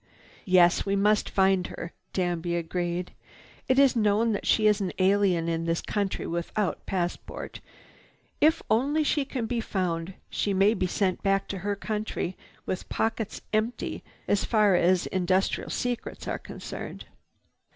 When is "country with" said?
11.81-12.89